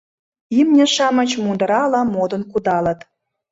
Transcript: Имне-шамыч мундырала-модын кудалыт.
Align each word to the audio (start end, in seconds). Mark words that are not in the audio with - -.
Имне-шамыч 0.59 1.31
мундырала-модын 1.43 2.41
кудалыт. 2.51 2.99